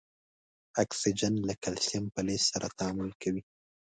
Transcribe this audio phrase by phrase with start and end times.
[0.83, 3.41] اکسیجن له کلسیم فلز سره تعامل کوي.